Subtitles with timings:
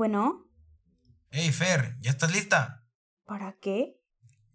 [0.00, 0.44] Bueno,
[1.30, 2.86] Hey, Fer, ¿ya estás lista?
[3.24, 3.98] ¿para qué?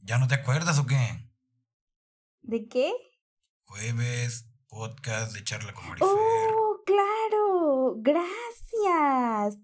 [0.04, 1.32] ¿Ya no te acuerdas o qué?
[2.44, 2.94] ¿De qué?
[3.64, 6.08] Jueves, podcast de charla con Marifer.
[6.08, 7.96] ¡Oh, claro!
[7.98, 9.58] Gracias.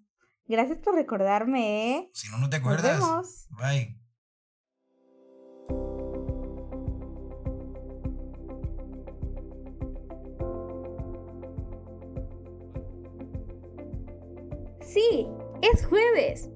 [0.46, 2.10] Gracias por recordarme, ¿eh?
[2.12, 3.00] Si no, no te Nos acuerdas.
[3.00, 3.48] vemos.
[3.52, 4.02] Bye.
[14.82, 15.28] Sí,
[15.62, 16.50] es jueves.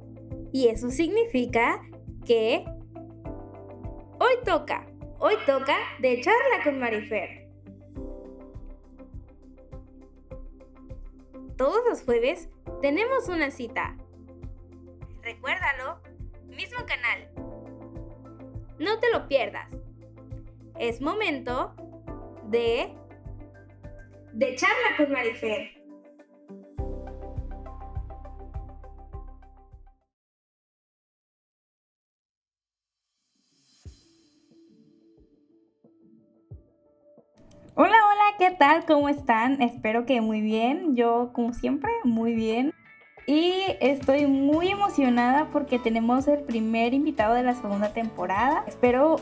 [0.52, 1.82] Y eso significa
[2.26, 2.66] que
[4.20, 4.86] hoy toca,
[5.20, 7.48] hoy toca de charla con Marifer.
[11.58, 12.50] Todos los jueves
[12.82, 13.96] tenemos una cita.
[15.22, 16.02] Recuérdalo,
[16.48, 17.30] mismo canal.
[18.80, 19.72] No te lo pierdas.
[20.80, 21.76] Es momento
[22.50, 22.96] de
[24.34, 25.81] de charla con Marifer.
[37.74, 38.84] Hola, hola, ¿qué tal?
[38.86, 39.62] ¿Cómo están?
[39.62, 40.94] Espero que muy bien.
[40.98, 42.74] Yo, como siempre, muy bien.
[43.26, 48.66] Y estoy muy emocionada porque tenemos el primer invitado de la segunda temporada.
[48.68, 49.16] Espero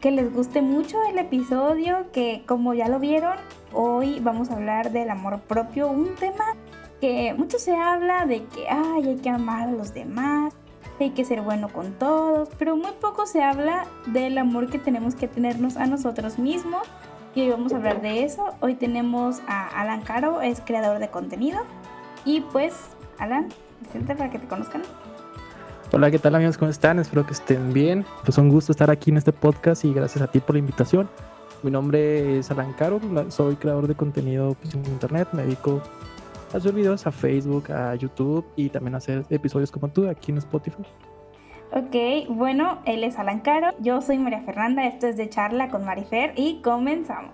[0.00, 3.38] que les guste mucho el episodio, que como ya lo vieron,
[3.72, 6.44] hoy vamos a hablar del amor propio, un tema
[7.00, 10.52] que mucho se habla de que ay, hay que amar a los demás,
[11.00, 15.14] hay que ser bueno con todos, pero muy poco se habla del amor que tenemos
[15.14, 16.82] que tenernos a nosotros mismos
[17.34, 18.54] y hoy vamos a hablar de eso.
[18.60, 21.60] Hoy tenemos a Alan Caro, es creador de contenido.
[22.24, 22.74] Y pues,
[23.18, 23.48] Alan,
[23.80, 24.82] presente para que te conozcan.
[25.92, 26.56] Hola, ¿qué tal amigos?
[26.56, 26.98] ¿Cómo están?
[26.98, 28.04] Espero que estén bien.
[28.24, 31.08] Pues un gusto estar aquí en este podcast y gracias a ti por la invitación.
[31.62, 33.00] Mi nombre es Alan Caro,
[33.30, 35.80] soy creador de contenido pues, en internet, me dedico
[36.52, 40.30] a hacer videos a Facebook, a YouTube y también a hacer episodios como tú aquí
[40.30, 40.84] en Spotify.
[41.76, 45.84] Ok, bueno, él es Alan Caro, yo soy María Fernanda, esto es de charla con
[45.84, 47.32] Marifer y comenzamos.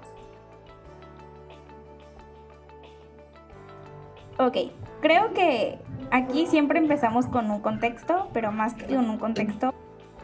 [4.38, 4.56] Ok,
[5.02, 5.78] creo que
[6.10, 9.74] aquí siempre empezamos con un contexto, pero más que con un contexto,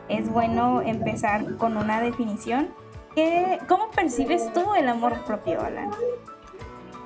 [0.09, 2.69] es bueno empezar con una definición.
[3.15, 5.91] ¿Qué- ¿Cómo percibes tú el amor propio, Alan?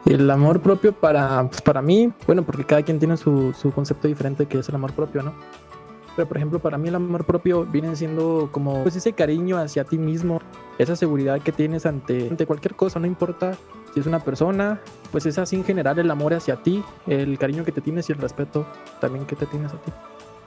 [0.07, 4.07] El amor propio para, pues, para mí, bueno, porque cada quien tiene su, su concepto
[4.07, 5.33] diferente que es el amor propio, ¿no?
[6.21, 9.85] Pero por ejemplo, para mí el amor propio viene siendo como pues ese cariño hacia
[9.85, 10.39] ti mismo,
[10.77, 13.57] esa seguridad que tienes ante, ante cualquier cosa, no importa
[13.95, 14.83] si es una persona,
[15.13, 18.13] pues es así en general el amor hacia ti, el cariño que te tienes y
[18.13, 18.67] el respeto
[19.01, 19.91] también que te tienes a ti.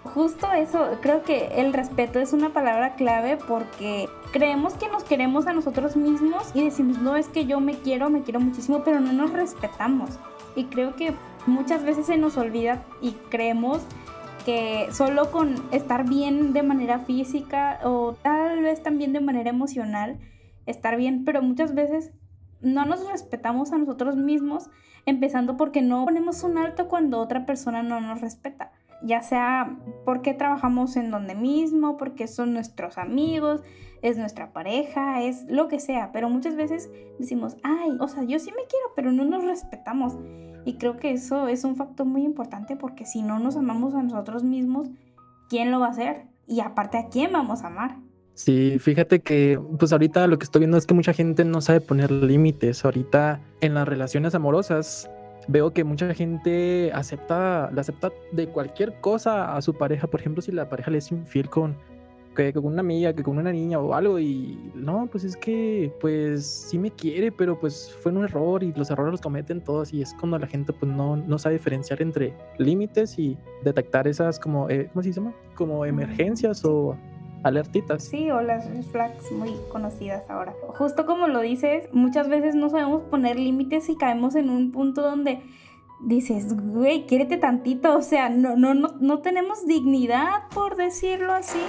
[0.04, 5.48] Justo eso, creo que el respeto es una palabra clave porque creemos que nos queremos
[5.48, 9.00] a nosotros mismos y decimos, no, es que yo me quiero, me quiero muchísimo, pero
[9.00, 10.12] no nos respetamos.
[10.56, 11.16] Y creo que
[11.48, 13.82] muchas veces se nos olvida y creemos
[14.46, 20.20] que solo con estar bien de manera física o tal vez también de manera emocional,
[20.66, 22.12] estar bien, pero muchas veces
[22.62, 24.70] no nos respetamos a nosotros mismos,
[25.06, 28.72] empezando porque no ponemos un alto cuando otra persona no nos respeta
[29.04, 33.62] ya sea porque trabajamos en donde mismo, porque son nuestros amigos,
[34.02, 36.90] es nuestra pareja, es lo que sea, pero muchas veces
[37.20, 40.18] decimos, ay, o sea, yo sí me quiero, pero no nos respetamos.
[40.66, 44.04] Y creo que eso es un factor muy importante porque si no nos amamos a
[44.04, 44.90] nosotros mismos,
[45.50, 46.26] ¿quién lo va a hacer?
[46.48, 47.98] Y aparte, ¿a quién vamos a amar?
[48.36, 51.82] Sí, fíjate que pues ahorita lo que estoy viendo es que mucha gente no sabe
[51.82, 52.84] poner límites.
[52.84, 55.10] Ahorita en las relaciones amorosas
[55.48, 60.08] veo que mucha gente acepta, le acepta de cualquier cosa a su pareja.
[60.08, 61.78] Por ejemplo, si la pareja le es infiel con,
[62.34, 65.94] que con una amiga, que con una niña o algo, y no, pues es que
[66.00, 69.94] pues sí me quiere, pero pues fue un error y los errores los cometen todos.
[69.94, 74.40] Y es cuando la gente pues no, no sabe diferenciar entre límites y detectar esas
[74.40, 75.34] como, eh, ¿cómo se llama?
[75.56, 76.98] Como emergencias o
[77.44, 78.04] alertitas.
[78.04, 80.54] Sí, o las flags muy conocidas ahora.
[80.70, 85.02] Justo como lo dices, muchas veces no sabemos poner límites y caemos en un punto
[85.02, 85.42] donde
[86.04, 91.60] dices, güey, quiérete tantito, o sea, no, no, no, no tenemos dignidad, por decirlo así.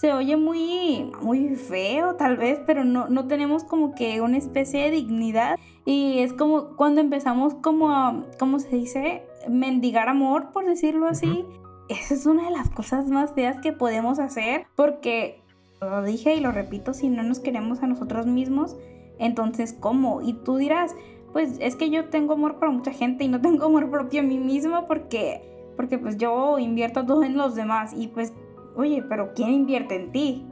[0.00, 4.84] Se oye muy, muy feo tal vez, pero no, no tenemos como que una especie
[4.84, 5.58] de dignidad.
[5.84, 9.24] Y es como cuando empezamos como a, ¿cómo se dice?
[9.48, 11.44] Mendigar amor, por decirlo así.
[11.88, 15.42] Esa es una de las cosas más feas que podemos hacer porque,
[15.80, 18.76] lo dije y lo repito, si no nos queremos a nosotros mismos,
[19.18, 20.22] entonces ¿cómo?
[20.22, 20.94] Y tú dirás,
[21.32, 24.24] pues es que yo tengo amor para mucha gente y no tengo amor propio a
[24.24, 28.32] mí mismo porque, porque pues yo invierto todo en los demás y pues,
[28.78, 30.46] oye, pero ¿quién invierte en ti?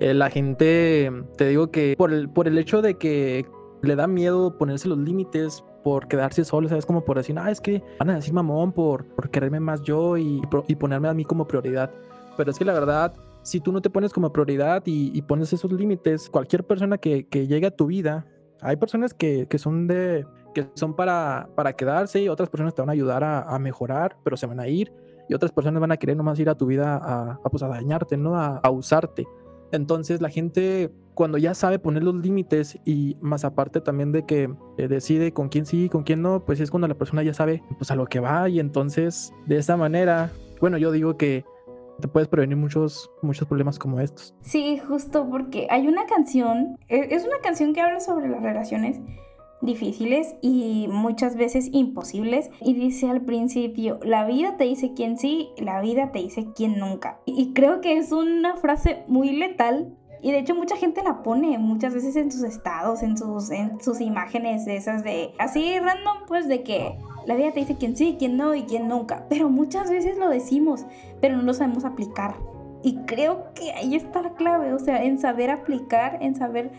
[0.00, 3.46] Eh, la gente, te digo que por el, por el hecho de que
[3.82, 6.86] le da miedo ponerse los límites, por quedarse solo, ¿sabes?
[6.86, 10.16] Como por decir, ah, es que van a decir mamón por, por quererme más yo
[10.16, 11.90] y, y ponerme a mí como prioridad.
[12.36, 13.12] Pero es que la verdad,
[13.42, 17.46] si tú no te pones como prioridad y, pones esos límites, cualquier persona que, que,
[17.46, 18.26] llegue a tu vida,
[18.62, 22.80] hay personas que, que, son de que son para, para quedarse y otras personas te
[22.80, 24.90] van a ayudar a, a, mejorar, pero se van a ir
[25.28, 27.68] y otras personas van a querer nomás ir a tu vida a, a, pues, a
[27.68, 28.36] dañarte, ¿no?
[28.36, 29.26] A, a usarte.
[29.72, 34.52] Entonces la gente cuando ya sabe poner los límites y más aparte también de que
[34.76, 37.32] eh, decide con quién sí y con quién no, pues es cuando la persona ya
[37.32, 40.30] sabe pues a lo que va y entonces de esa manera,
[40.60, 41.44] bueno, yo digo que
[42.00, 44.34] te puedes prevenir muchos, muchos problemas como estos.
[44.40, 49.00] Sí, justo porque hay una canción, e, es una canción que habla sobre las relaciones
[49.64, 52.50] difíciles y muchas veces imposibles.
[52.60, 56.78] Y dice al principio, la vida te dice quién sí, la vida te dice quién
[56.78, 57.18] nunca.
[57.26, 59.96] Y creo que es una frase muy letal.
[60.22, 63.78] Y de hecho mucha gente la pone muchas veces en sus estados, en sus, en
[63.82, 66.96] sus imágenes de esas de así random, pues de que
[67.26, 69.26] la vida te dice quién sí, quién no y quién nunca.
[69.28, 70.86] Pero muchas veces lo decimos,
[71.20, 72.36] pero no lo sabemos aplicar.
[72.82, 76.70] Y creo que ahí está la clave, o sea, en saber aplicar, en saber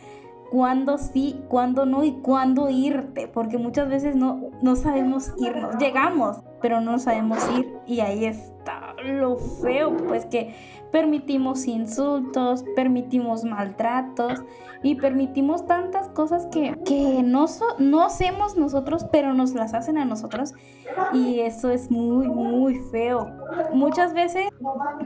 [0.51, 6.37] cuándo sí, cuándo no y cuándo irte, porque muchas veces no, no sabemos irnos, llegamos,
[6.61, 10.55] pero no sabemos ir y ahí está lo feo, pues que
[10.91, 14.43] permitimos insultos, permitimos maltratos
[14.81, 17.45] y permitimos tantas cosas que, que no,
[17.79, 20.53] no hacemos nosotros, pero nos las hacen a nosotros
[21.13, 23.29] y eso es muy, muy feo.
[23.73, 24.47] Muchas veces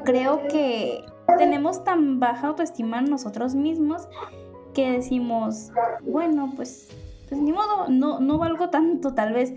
[0.04, 1.04] creo que
[1.38, 4.08] tenemos tan baja autoestima en nosotros mismos
[4.74, 5.72] que decimos,
[6.02, 6.90] bueno, pues,
[7.28, 9.54] pues ni modo, no, no valgo tanto tal vez.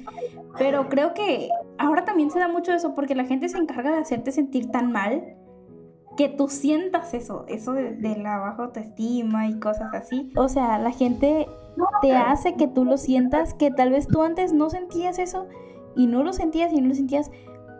[0.58, 1.48] Pero creo que
[1.78, 4.92] ahora también se da mucho eso porque la gente se encarga de hacerte sentir tan
[4.92, 5.36] mal
[6.16, 10.30] que tú sientas eso, eso de, la baja autoestima y cosas así.
[10.36, 11.46] O sea, la gente
[12.02, 15.46] te hace que tú lo sientas, que tal vez tú antes no sentías eso
[15.96, 17.30] y no lo sentías y no lo sentías,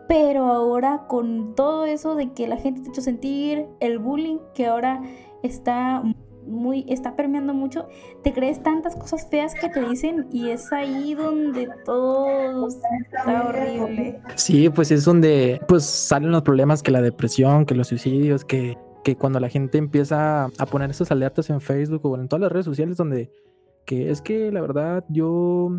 [0.09, 4.39] pero ahora con todo eso de que la gente te ha hecho sentir, el bullying
[4.55, 5.03] que ahora
[5.43, 6.03] está
[6.47, 7.89] muy, está permeando mucho,
[8.23, 14.21] te crees tantas cosas feas que te dicen y es ahí donde todo está horrible.
[14.35, 18.77] Sí, pues es donde pues salen los problemas que la depresión, que los suicidios, que,
[19.05, 22.53] que cuando la gente empieza a poner esas alertas en Facebook o en todas las
[22.53, 23.31] redes sociales donde
[23.85, 25.71] que es que la verdad yo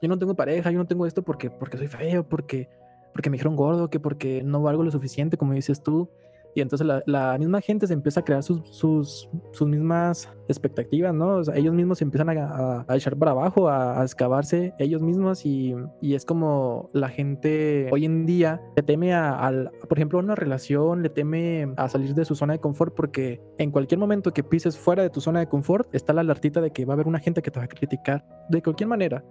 [0.00, 2.68] yo no tengo pareja, yo no tengo esto porque porque soy feo, porque
[3.12, 6.08] porque me dijeron gordo, que porque no valgo lo suficiente, como dices tú.
[6.54, 11.36] Y entonces la, misma gente se empieza a crear sus, sus, sus mismas expectativas, ¿no?
[11.36, 15.00] O sea, ellos mismos se empiezan a, a, echar para abajo, a, a excavarse ellos
[15.00, 19.98] mismos y, y, es como la gente hoy en día le teme a, al, por
[19.98, 23.70] ejemplo, a una relación, le teme a salir de su zona de confort porque en
[23.70, 26.84] cualquier momento que pises fuera de tu zona de confort está la alertita de que
[26.84, 29.24] va a haber una gente que te va a criticar de cualquier manera.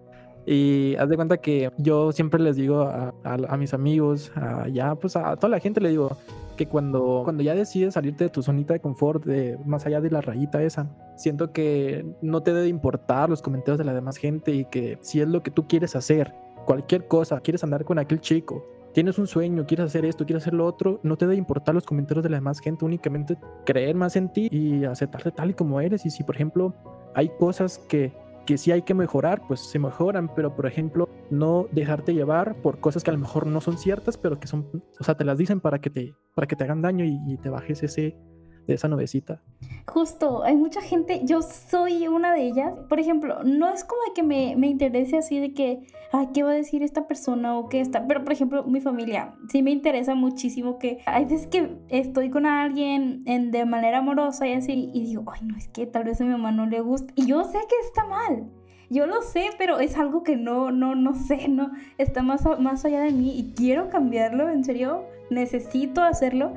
[0.46, 4.96] Y haz de cuenta que yo siempre les digo a, a, mis amigos, a, ya
[4.96, 6.18] pues a toda la gente le digo,
[6.60, 10.12] que cuando, cuando ya decides salirte de tu zonita de confort, de, más allá de
[10.12, 14.52] la rayita esa, siento que no te debe importar los comentarios de la demás gente
[14.52, 16.36] y que si es lo que tú quieres hacer,
[16.66, 20.54] cualquier cosa, quieres andar con aquel chico, tienes un sueño, quieres hacer esto, quieres hacer
[20.54, 24.18] lo otro, no te debe importar los comentarios de la demás gente, únicamente creer más
[24.18, 26.06] en ti y aceptarte tal y como eres.
[26.06, 26.74] Y si, por ejemplo,
[27.16, 28.12] hay cosas que
[28.50, 32.80] que sí hay que mejorar, pues se mejoran, pero por ejemplo, no dejarte llevar por
[32.80, 35.38] cosas que a lo mejor no son ciertas, pero que son, o sea, te las
[35.38, 38.18] dicen para que te, para que te hagan daño y, te bajes ese,
[38.70, 39.42] de esa nubecita.
[39.88, 42.78] Justo, hay mucha gente, yo soy una de ellas.
[42.88, 46.52] Por ejemplo, no es como que me, me interese así de que, ay, ¿qué va
[46.52, 48.06] a decir esta persona o qué está?
[48.08, 52.46] Pero, por ejemplo, mi familia, sí me interesa muchísimo que hay veces que estoy con
[52.46, 56.22] alguien en, de manera amorosa y así, y digo, ay, no, es que tal vez
[56.22, 57.12] a mi mamá no le gusta.
[57.16, 58.48] Y yo sé que está mal.
[58.92, 62.86] Yo lo sé, pero es algo que no, no, no sé, no, está más, más
[62.86, 66.54] allá de mí y quiero cambiarlo, en serio, necesito hacerlo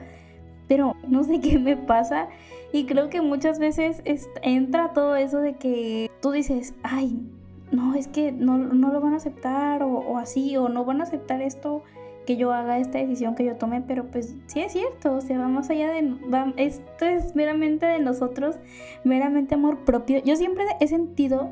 [0.73, 2.29] pero no sé qué me pasa
[2.73, 4.01] y creo que muchas veces
[4.41, 7.21] entra todo eso de que tú dices, ay,
[7.71, 11.43] no, es que no, lo van a aceptar o, así, o no van a aceptar
[11.43, 11.83] esto,
[12.25, 15.39] que yo haga esta decisión que yo tome, pero pues sí es cierto, o sea,
[15.39, 16.15] va más allá de,
[16.57, 18.57] esto es meramente de nosotros,
[19.05, 20.23] meramente amor propio.
[20.25, 21.51] Yo siempre he sentido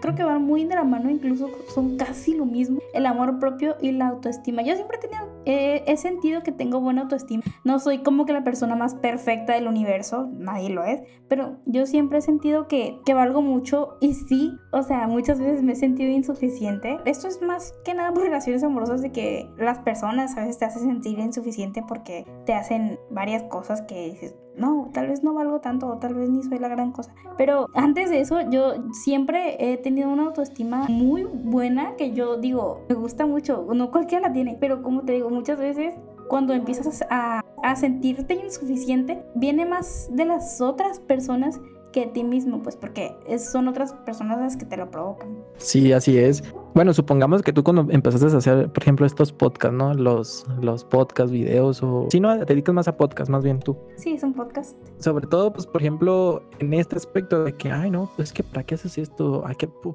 [0.00, 3.76] creo que van muy de la mano, incluso son casi lo mismo, el amor propio
[3.80, 4.62] y la autoestima.
[4.62, 7.42] Yo siempre he tenido he, sentido que tengo buena autoestima.
[7.64, 11.86] No soy como que la persona más perfecta del universo, nadie lo es, pero yo
[11.86, 15.76] siempre he sentido que, que valgo mucho y sí, o sea, muchas veces me he
[15.76, 16.98] sentido insuficiente.
[17.04, 20.64] Esto es más que nada por relaciones amorosas de que las personas a veces te
[20.66, 25.60] hacen sentir insuficiente porque te hacen varias cosas que dices, no, tal vez no valgo
[25.60, 27.14] tanto o tal vez ni soy la gran cosa.
[27.36, 32.84] Pero antes de eso, yo siempre he tenido una autoestima muy buena que yo digo,
[32.88, 35.94] me gusta mucho, no cualquiera la tiene, pero como te digo, muchas veces
[36.28, 41.60] cuando empiezas a, a sentirte insuficiente, viene más de las otras personas
[41.92, 45.38] que ti mismo, pues porque son otras personas las que te lo provocan.
[45.56, 46.42] Sí, así es.
[46.76, 49.94] Bueno, supongamos que tú cuando empezaste a hacer, por ejemplo, estos podcasts, ¿no?
[49.94, 52.06] Los, los podcasts, videos o...
[52.10, 53.78] Si no, te dedicas más a podcast, más bien tú.
[53.96, 54.76] Sí, son podcasts.
[54.98, 58.42] Sobre todo, pues, por ejemplo, en este aspecto de que, ay, no, pues es que
[58.42, 59.42] ¿para qué haces esto?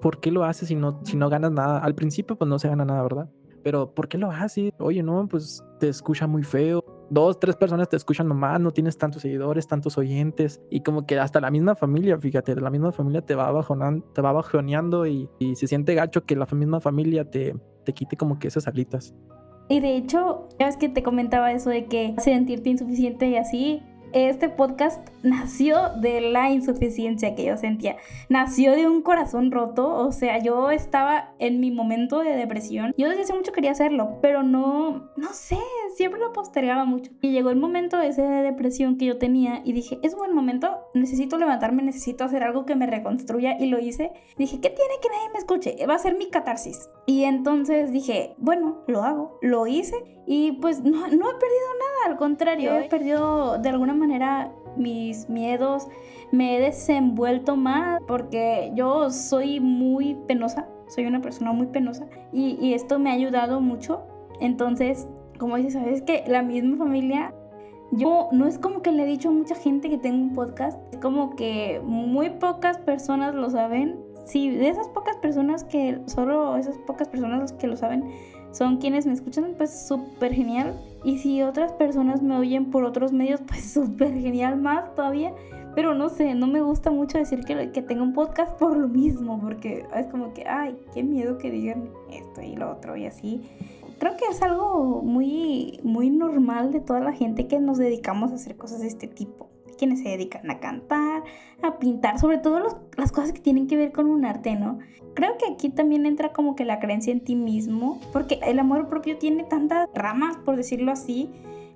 [0.02, 1.78] ¿Por qué lo haces si no, si no ganas nada?
[1.78, 3.30] Al principio, pues no se gana nada, ¿verdad?
[3.62, 4.74] Pero ¿por qué lo haces?
[4.80, 8.98] Oye, no, pues te escucha muy feo dos, tres personas te escuchan nomás, no tienes
[8.98, 13.22] tantos seguidores, tantos oyentes y como que hasta la misma familia, fíjate, la misma familia
[13.22, 17.30] te va bajoneando, te va bajoneando y, y, se siente gacho que la misma familia
[17.30, 17.54] te,
[17.84, 19.14] te quite como que esas alitas.
[19.68, 23.84] Y de hecho, ya ves que te comentaba eso de que sentirte insuficiente y así,
[24.14, 27.98] este podcast nació de la insuficiencia que yo sentía.
[28.30, 29.96] Nació de un corazón roto.
[29.96, 32.94] O sea, yo estaba en mi momento de depresión.
[32.98, 35.58] Yo desde hace mucho quería hacerlo, pero no, no sé,
[35.96, 37.12] siempre lo postergaba mucho.
[37.22, 40.80] Y llegó el momento ese de depresión que yo tenía y dije, es buen momento,
[40.94, 43.58] necesito levantarme, necesito hacer algo que me reconstruya.
[43.60, 44.12] Y lo hice.
[44.38, 45.76] Dije, ¿qué tiene que nadie me escuche?
[45.88, 46.90] Va a ser mi catarsis.
[47.06, 49.40] Y entonces dije, bueno, lo hago.
[49.42, 53.94] Lo hice y pues no, no he perdido nada, al contrario, he perdido de alguna
[53.94, 54.01] manera
[54.78, 55.88] mis miedos,
[56.32, 62.58] me he desenvuelto más porque yo soy muy penosa, soy una persona muy penosa y,
[62.62, 64.02] y esto me ha ayudado mucho.
[64.40, 67.34] Entonces, como dices, sabes que la misma familia
[67.92, 70.80] yo no es como que le he dicho a mucha gente que tengo un podcast,
[70.94, 74.00] es como que muy pocas personas lo saben.
[74.26, 78.06] Sí, de esas pocas personas que, solo esas pocas personas que lo saben,
[78.52, 80.80] son quienes me escuchan, pues súper genial.
[81.04, 85.34] Y si otras personas me oyen por otros medios, pues súper genial más todavía.
[85.74, 88.90] Pero no sé, no me gusta mucho decir que, que tengo un podcast por lo
[88.90, 93.06] mismo, porque es como que, ay, qué miedo que digan esto y lo otro y
[93.06, 93.42] así.
[93.98, 98.36] Creo que es algo muy, muy normal de toda la gente que nos dedicamos a
[98.36, 99.51] hacer cosas de este tipo
[99.82, 101.24] quienes se dedican a cantar,
[101.64, 104.78] a pintar, sobre todo las cosas que tienen que ver con un arte, ¿no?
[105.16, 108.90] Creo que aquí también entra como que la creencia en ti mismo, porque el amor
[108.90, 111.32] propio tiene tantas ramas, por decirlo así,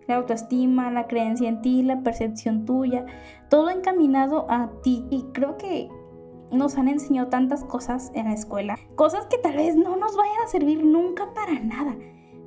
[0.05, 3.07] la autoestima, la creencia en ti, la percepción tuya,
[3.49, 5.03] todo encaminado a ti.
[5.09, 5.89] Y creo que
[6.51, 10.41] nos han enseñado tantas cosas en la escuela, cosas que tal vez no nos vayan
[10.45, 11.95] a servir nunca para nada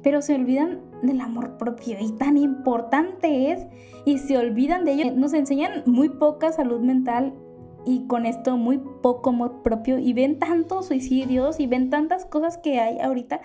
[0.02, 3.67] pero se olvidan del amor propio y tan importante es
[4.05, 5.12] y se olvidan de ello.
[5.14, 7.35] Nos enseñan muy poca salud mental
[7.85, 12.59] y con esto muy poco amor propio y ven tantos suicidios y ven tantas cosas
[12.59, 13.40] que hay ahorita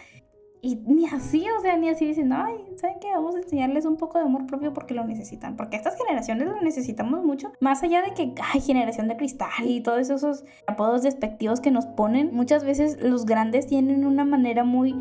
[0.65, 3.09] y ni así, o sea, ni así dicen, ay, ¿saben qué?
[3.13, 5.57] Vamos a enseñarles un poco de amor propio porque lo necesitan.
[5.57, 7.51] Porque estas generaciones lo necesitamos mucho.
[7.59, 11.85] Más allá de que hay generación de cristal y todos esos apodos despectivos que nos
[11.85, 14.95] ponen, muchas veces los grandes tienen una manera muy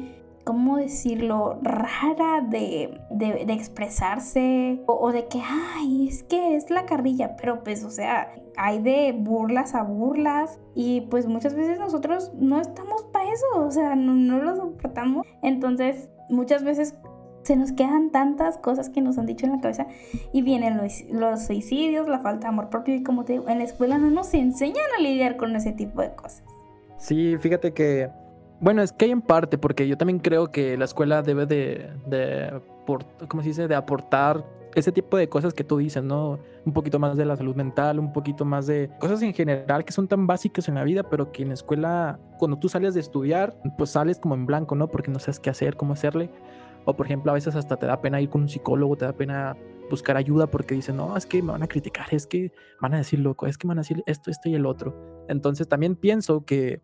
[0.45, 3.01] ¿cómo decirlo?, rara de,
[3.49, 8.81] expresarse o, de que, ay, es que es la carrilla, pero pues, o sea, hay
[8.81, 13.95] de burlas a burlas y pues muchas veces nosotros no estamos para eso, o sea,
[13.95, 15.27] no, lo soportamos.
[15.43, 16.95] Entonces, muchas veces
[17.43, 19.87] se nos quedan tantas cosas que nos han dicho en la cabeza
[20.33, 23.59] y vienen los, los suicidios, la falta de amor propio y como te digo, en
[23.59, 26.45] la escuela no nos enseñan a lidiar con ese tipo de cosas.
[26.99, 28.11] Sí, fíjate que
[28.63, 31.91] bueno, es que hay en parte, porque yo también creo que la escuela debe de,
[32.07, 32.63] de
[33.29, 33.67] ¿cómo se dice?
[33.67, 36.39] De aportar ese tipo de cosas que tú dices, ¿no?
[36.65, 39.93] Un poquito más de la salud mental, un poquito más de cosas en general que
[39.93, 43.01] son tan básicas en la vida, pero que en la escuela, cuando tú sales de
[43.01, 44.87] estudiar, pues sales como en blanco, ¿no?
[44.89, 46.31] Porque no sabes qué hacer, cómo hacerle.
[46.85, 49.13] O por ejemplo, a veces hasta te da pena ir con un psicólogo, te da
[49.13, 49.57] pena
[49.91, 52.99] buscar ayuda porque dicen, no, es que me van a criticar, es que van a
[52.99, 55.25] decir loco, es que van a decir esto, esto y el otro.
[55.29, 56.81] Entonces también pienso que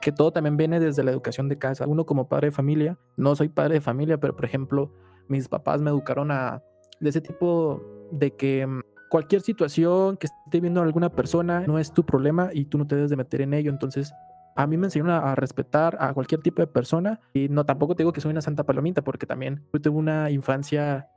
[0.00, 1.86] que todo también viene desde la educación de casa.
[1.86, 4.92] Uno como padre de familia, no soy padre de familia, pero por ejemplo,
[5.28, 6.62] mis papás me educaron a
[7.00, 11.92] de ese tipo de que mm, cualquier situación que esté viendo alguna persona no es
[11.92, 13.70] tu problema y tú no te debes de meter en ello.
[13.70, 14.12] Entonces,
[14.56, 18.02] a mí me enseñaron a, respetar a cualquier tipo de persona y no tampoco te
[18.02, 21.08] digo que soy una santa palomita porque también tuve una infancia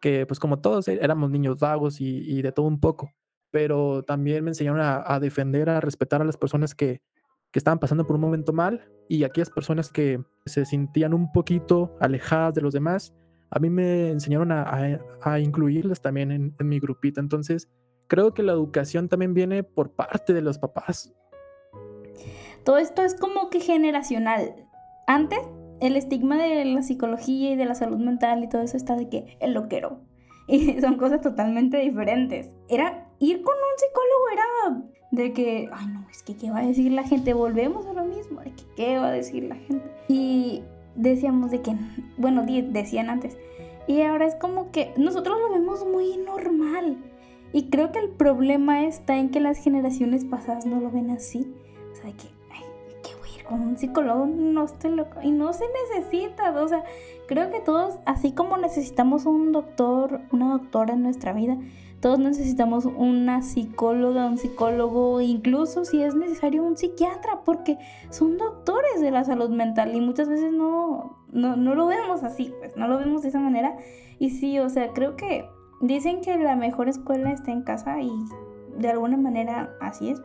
[0.00, 3.12] que pues como todos eh, éramos niños vagos y, de todo un poco,
[3.50, 7.02] pero también me enseñaron a defender, a respetar a las personas que,
[7.52, 11.96] que estaban pasando por un momento mal y aquellas personas que se sentían un poquito
[12.00, 13.14] alejadas de los demás,
[13.50, 17.20] a mí me enseñaron a, incluirlas también en, en mi grupito.
[17.20, 17.68] Entonces,
[18.06, 21.12] creo que la educación también viene por parte de los papás.
[22.64, 24.54] Todo esto es como que generacional.
[25.06, 25.40] Antes,
[25.80, 29.08] el estigma de la psicología y de la salud mental y todo eso está de
[29.08, 30.02] que el loquero.
[30.46, 32.52] Y son cosas totalmente diferentes.
[32.68, 36.66] Era ir con un psicólogo, era de que, ay no, es que qué va a
[36.66, 37.34] decir la gente.
[37.34, 39.90] Volvemos a lo mismo, de que qué va a decir la gente.
[40.08, 40.62] Y
[40.94, 41.74] decíamos de que,
[42.16, 43.36] bueno, decían antes.
[43.86, 46.98] Y ahora es como que nosotros lo vemos muy normal.
[47.52, 51.52] Y creo que el problema está en que las generaciones pasadas no lo ven así.
[51.92, 52.28] O sea, que,
[53.54, 54.26] un psicólogo?
[54.26, 55.20] No estoy loco.
[55.22, 55.64] Y no se
[55.94, 56.50] necesita.
[56.60, 56.84] O sea,
[57.26, 61.56] creo que todos, así como necesitamos un doctor, una doctora en nuestra vida,
[62.00, 67.78] todos necesitamos una psicóloga, un psicólogo, incluso si es necesario un psiquiatra, porque
[68.08, 72.54] son doctores de la salud mental y muchas veces no, no, no lo vemos así,
[72.58, 73.76] pues no lo vemos de esa manera.
[74.18, 75.46] Y sí, o sea, creo que
[75.80, 78.12] Dicen que la mejor escuela está en casa y
[78.76, 80.20] de alguna manera así es.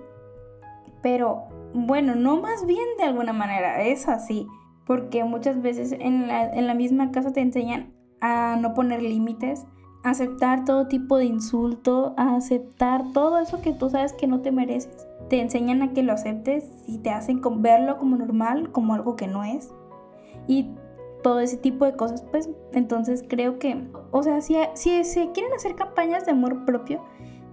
[1.02, 4.48] Pero bueno, no más bien de alguna manera, es así.
[4.88, 9.66] Porque muchas veces en la, misma casa te enseñan a no poner límites,
[10.04, 14.42] a aceptar todo tipo de insulto, a aceptar todo eso que tú sabes que no
[14.42, 15.08] te mereces.
[15.28, 19.28] Te enseñan a que lo aceptes y te hacen verlo como normal, como algo que
[19.28, 19.74] no es.
[20.48, 20.76] Y
[21.24, 25.52] todo ese tipo de cosas, pues entonces creo que, o sea, si, si se quieren
[25.54, 27.02] hacer campañas de amor propio,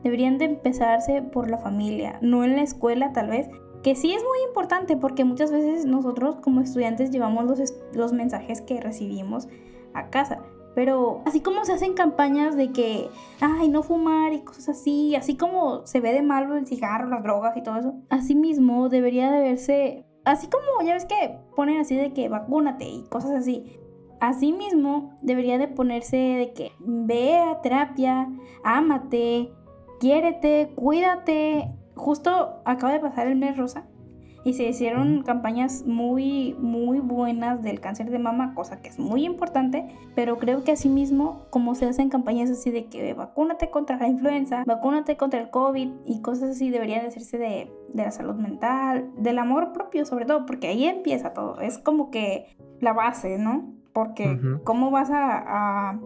[0.03, 3.49] deberían de empezarse por la familia, no en la escuela tal vez,
[3.83, 8.61] que sí es muy importante porque muchas veces nosotros como estudiantes llevamos los, los mensajes
[8.61, 9.49] que recibimos
[9.95, 10.39] a casa.
[10.75, 13.11] Pero así como se hacen campañas de que,
[13.41, 17.23] ay, no fumar y cosas así, así como se ve de malo el cigarro, las
[17.23, 21.81] drogas y todo eso, así mismo debería de verse así como ya ves que ponen
[21.81, 23.79] así de que vacúnate y cosas así.
[24.21, 28.29] Así mismo debería de ponerse de que ve a terapia,
[28.63, 29.53] ámate,
[29.99, 31.69] quiérete, cuídate.
[31.95, 33.85] Justo acaba de pasar el mes rosa
[34.45, 39.25] y se hicieron campañas muy, muy buenas del cáncer de mama, cosa que es muy
[39.25, 44.09] importante, pero creo que asimismo, como se hacen campañas así de que vacúnate contra la
[44.09, 48.35] influenza, vacúnate contra el COVID y cosas así, debería de hacerse de, de la salud
[48.35, 53.39] mental, del amor propio sobre todo, porque ahí empieza todo, es como que la base,
[53.39, 53.73] ¿no?
[53.93, 56.01] Porque ¿cómo vas a, a,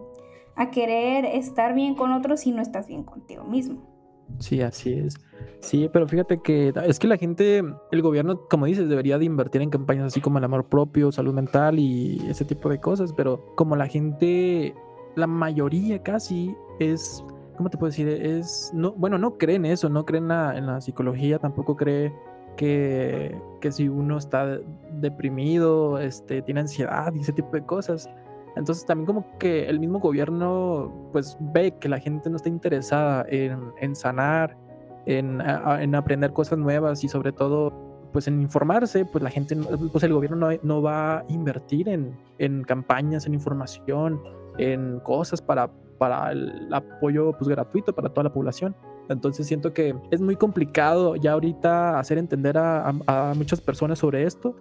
[0.55, 3.86] a querer estar bien con otros si no estás bien contigo mismo?
[4.39, 5.15] Sí, así es.
[5.59, 9.61] Sí, pero fíjate que es que la gente, el gobierno, como dices, debería de invertir
[9.61, 13.53] en campañas así como el amor propio, salud mental y ese tipo de cosas, pero
[13.55, 14.75] como la gente,
[15.15, 17.23] la mayoría casi es,
[17.57, 18.07] ¿cómo te puedo decir?
[18.07, 22.13] Es, no, bueno, no creen eso, no creen en la psicología, tampoco cree
[22.55, 24.59] que, que si uno está
[24.91, 28.09] deprimido, este, tiene ansiedad y ese tipo de cosas.
[28.57, 33.25] Entonces también como que el mismo gobierno pues ve que la gente no está interesada
[33.29, 34.57] en, en sanar,
[35.05, 37.71] en, en, aprender cosas nuevas y sobre todo
[38.11, 39.55] pues en informarse, pues la gente,
[39.91, 44.21] pues el gobierno no, no va a invertir en, en, campañas, en información,
[44.57, 48.75] en cosas para, para el apoyo pues gratuito para toda la población.
[49.09, 53.99] Entonces siento que es muy complicado ya ahorita hacer entender a, a, a muchas personas
[53.99, 54.55] sobre esto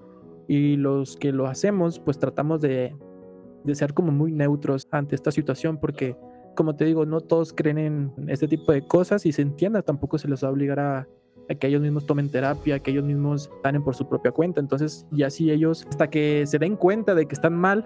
[0.48, 2.94] y los que lo hacemos pues tratamos de,
[3.66, 6.16] de ser como muy neutros ante esta situación porque,
[6.54, 10.18] como te digo, no todos creen en este tipo de cosas y se entienda, tampoco
[10.18, 11.08] se les va a obligar a,
[11.60, 14.60] que ellos mismos tomen terapia, que ellos mismos sanen por su propia cuenta.
[14.60, 17.84] Entonces, ya si ellos, hasta que se den cuenta de que están mal,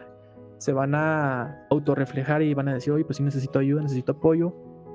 [0.56, 4.54] se van a autorreflejar y van a decir, oye, pues sí necesito ayuda, necesito apoyo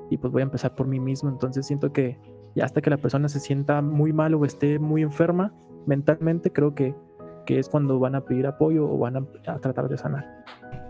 [0.10, 1.30] y pues voy a empezar por mí mismo.
[1.30, 2.18] Entonces, siento que
[2.56, 5.54] ya hasta que la persona se sienta muy mal o esté muy enferma
[5.86, 6.96] mentalmente, creo que,
[7.46, 10.46] que es cuando van a pedir apoyo o van a tratar de sanar.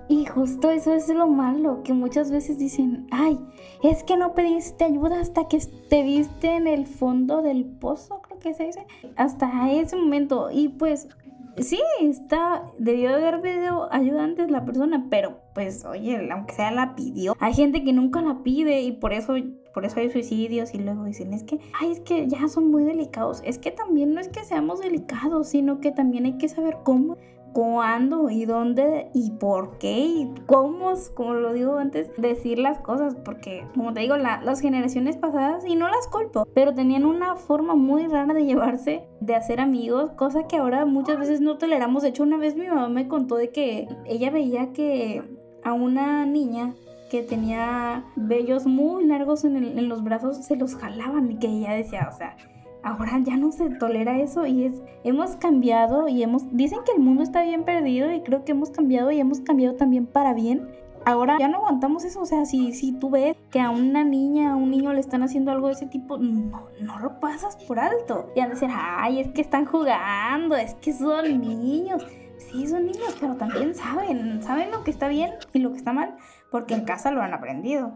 [0.07, 3.39] Y justo eso es lo malo, que muchas veces dicen, ay,
[3.81, 8.39] es que no pediste ayuda hasta que te viste en el fondo del pozo, creo
[8.39, 10.49] que se dice, hasta ese momento.
[10.51, 11.07] Y pues
[11.57, 16.95] sí, está, debió haber pedido ayuda antes la persona, pero pues oye, aunque sea la
[16.95, 17.35] pidió.
[17.39, 19.33] Hay gente que nunca la pide y por eso,
[19.75, 22.85] por eso hay suicidios y luego dicen, es que, ay, es que ya son muy
[22.85, 23.41] delicados.
[23.43, 27.17] Es que también no es que seamos delicados, sino que también hay que saber cómo
[27.51, 33.15] cuándo y dónde y por qué y cómo, como lo digo antes, decir las cosas,
[33.15, 37.75] porque como te digo, las generaciones pasadas, y no las culpo, pero tenían una forma
[37.75, 42.03] muy rara de llevarse, de hacer amigos, cosa que ahora muchas veces no toleramos.
[42.03, 45.23] De hecho, una vez mi mamá me contó de que ella veía que
[45.63, 46.75] a una niña
[47.09, 52.09] que tenía vellos muy largos en, los brazos se los jalaban y que ella decía,
[52.11, 52.35] o sea,
[52.83, 56.99] ahora ya no se tolera eso y es, hemos cambiado y hemos, dicen que el
[56.99, 60.67] mundo está bien perdido y creo que hemos cambiado y hemos cambiado también para bien.
[61.07, 64.53] Ahora ya no aguantamos eso, o sea, si, si tú ves que a una niña,
[64.53, 67.79] a un niño le están haciendo algo de ese tipo, no, no lo pasas por
[67.79, 68.31] alto.
[68.35, 72.03] Y han de decir, ay, es que están jugando, es que son niños.
[72.39, 75.93] Sí, son niños, pero también saben, saben lo que está bien y lo que está
[75.93, 76.15] mal,
[76.51, 77.93] porque en casa lo han aprendido.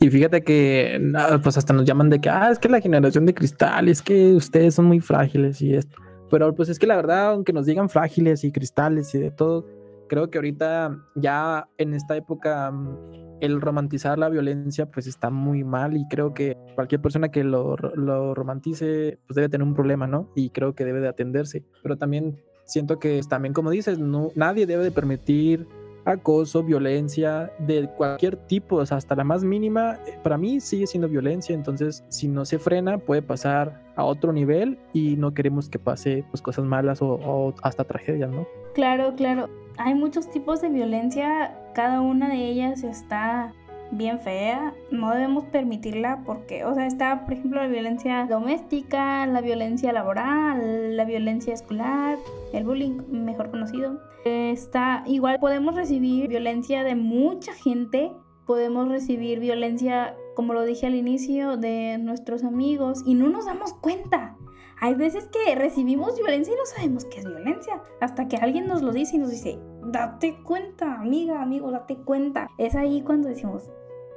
[0.00, 1.00] Y fíjate que,
[1.42, 4.32] pues hasta nos llaman de que, ah, es que la generación de cristal, es que
[4.32, 5.96] ustedes son muy frágiles y esto.
[6.30, 9.66] Pero pues es que la verdad, aunque nos digan frágiles y cristales y de todo,
[10.08, 15.64] creo que ahorita ya en esta época mm, el romantizar la violencia pues está muy
[15.64, 20.06] mal y creo que cualquier persona que lo, lo romantice pues debe tener un problema,
[20.06, 20.30] ¿no?
[20.34, 21.64] Y creo que debe de atenderse.
[21.82, 25.66] Pero también siento que también como dices, no, nadie debe de permitir
[26.10, 31.54] acoso, violencia de cualquier tipo, hasta la más mínima, eh, para mí sigue siendo violencia,
[31.54, 36.24] entonces si no se frena puede pasar a otro nivel y no queremos que pase
[36.30, 38.46] pues cosas malas o hasta tragedias, ¿no?
[38.74, 39.48] Claro, claro.
[39.76, 43.52] Hay muchos tipos de violencia, cada una de ellas está
[43.90, 49.40] bien fea, no debemos permitirla porque, o sea, está, por ejemplo, la violencia doméstica, la
[49.40, 52.18] violencia laboral, la violencia escolar,
[52.52, 54.00] el bullying, mejor conocido.
[54.24, 58.12] Está, igual podemos recibir violencia de mucha gente,
[58.46, 63.74] podemos recibir violencia, como lo dije al inicio, de nuestros amigos y no nos damos
[63.74, 64.36] cuenta.
[64.80, 67.82] Hay veces que recibimos violencia y no sabemos qué es violencia.
[68.00, 72.48] Hasta que alguien nos lo dice y nos dice, date cuenta, amiga, amigo, date cuenta.
[72.58, 73.70] Es ahí cuando decimos,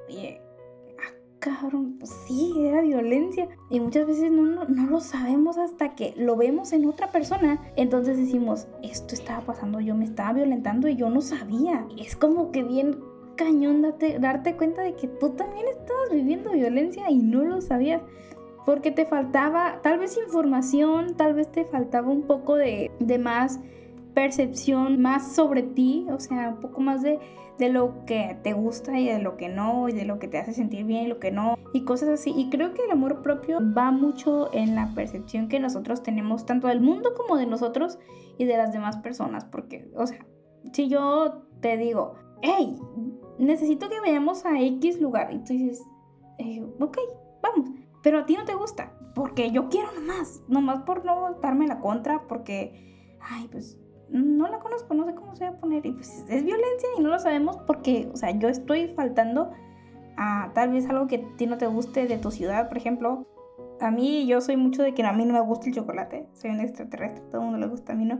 [0.08, 0.40] oye,
[1.00, 3.48] ah, cabrón, pues sí, era violencia.
[3.72, 7.60] Y muchas veces no, no, lo sabemos hasta que lo vemos en otra persona.
[7.76, 11.88] Entonces decimos, esto estaba pasando, yo me estaba violentando y yo no sabía.
[11.98, 13.00] Es como que bien
[13.36, 13.82] cañón
[14.20, 18.02] darte cuenta de que tú también estabas viviendo violencia y no lo sabías
[18.66, 23.60] porque te faltaba tal vez información, tal vez te faltaba un poco de, más
[24.14, 27.20] percepción, más sobre ti, o sea, un poco más de,
[27.58, 30.38] de, lo que te gusta y de lo que no, y de lo que te
[30.38, 32.34] hace sentir bien y lo que no, y cosas así.
[32.36, 36.68] Y creo que el amor propio va mucho en la percepción que nosotros tenemos, tanto
[36.68, 38.00] del mundo como de nosotros
[38.38, 40.26] y de las demás personas, porque, o sea,
[40.74, 42.78] si yo te digo, hey,
[43.40, 45.84] necesito que vayamos a X lugar, y tú dices,
[46.38, 46.98] eh, ok,
[47.42, 47.70] vamos
[48.02, 51.80] pero a ti no te gusta, porque yo quiero nomás, nomás por no darme la
[51.80, 53.78] contra, porque, ay, pues
[54.10, 57.02] no la conozco, no sé cómo se va a poner, y pues es violencia y
[57.02, 59.52] no lo sabemos porque, o sea, yo estoy faltando
[60.18, 63.28] a tal vez algo que a ti no te guste de tu ciudad, por ejemplo.
[63.80, 66.52] A mí, yo soy mucho de que a mí no me gusta el chocolate, soy
[66.52, 68.20] un extraterrestre, todo el mundo le gusta, a mí no.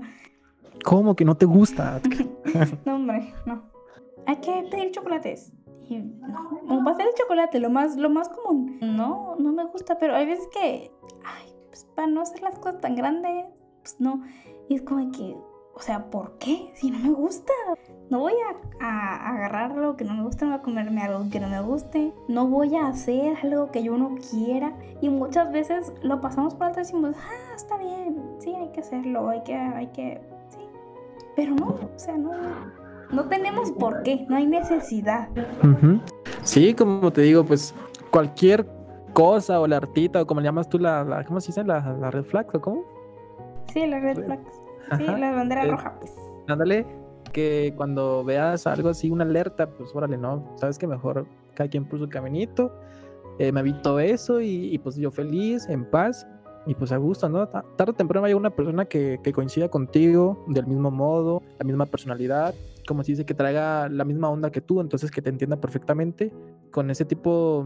[0.84, 2.02] ¿Cómo que no te gusta?
[2.86, 3.64] no, hombre, no.
[4.26, 5.54] Hay que pedir chocolates
[6.00, 8.78] no, un pastel de chocolate, lo más, lo más común.
[8.82, 10.92] No, no me gusta, pero hay veces que,
[11.24, 13.46] ay, pues para no hacer las cosas tan grandes,
[13.82, 14.24] pues no.
[14.70, 15.36] Y es como que,
[15.74, 16.72] o sea, ¿por qué?
[16.76, 17.54] Si no me gusta.
[18.10, 21.30] No voy a, a, agarrar algo que no me gusta, no voy a comerme algo
[21.32, 22.14] que no me guste.
[22.28, 24.74] No voy a hacer algo que yo no quiera.
[25.02, 28.82] Y muchas veces lo pasamos por alto y decimos, ah, está bien, sí, hay que
[28.82, 30.60] hacerlo, hay que, hay que, sí.
[31.36, 32.32] Pero no, o sea, no
[33.12, 35.30] no tenemos por qué, no hay necesidad.
[36.44, 37.74] Sí, como te digo, pues
[38.10, 38.66] cualquier
[39.14, 41.64] cosa o la artita o como le llamas tú la, ¿cómo se dice?
[41.64, 42.84] La, red flag o cómo?
[43.74, 44.40] Sí, la red flag.
[44.98, 46.14] Sí, la bandera eh, roja, pues.
[46.48, 46.86] Ándale,
[47.32, 51.86] que cuando veas algo así, una alerta, pues órale, no, sabes que mejor cada quien
[51.86, 52.72] por su caminito.
[53.40, 56.28] Eh, me evito eso y, pues yo feliz, en paz
[56.68, 57.48] y pues a gusto, ¿no?
[57.48, 61.86] Tarde o temprano hay una persona que, que coincida contigo del mismo modo, la misma
[61.86, 62.54] personalidad
[62.88, 66.32] como se dice, que traiga la misma onda que tú, entonces que te entienda perfectamente.
[66.72, 67.66] Con ese tipo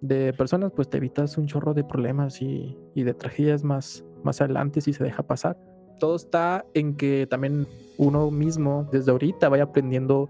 [0.00, 4.80] de personas, pues te evitas un chorro de problemas y, de tragedias más, más adelante
[4.80, 5.58] si se deja pasar.
[5.98, 10.28] Todo está en que también uno mismo desde ahorita vaya aprendiendo